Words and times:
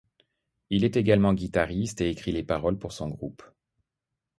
Il 0.71 0.83
est 0.83 0.97
également 0.97 1.31
guitariste 1.35 2.01
et 2.01 2.09
écrit 2.09 2.31
les 2.31 2.41
paroles 2.41 2.79
pour 2.79 2.91
son 2.91 3.07
groupe. 3.09 3.43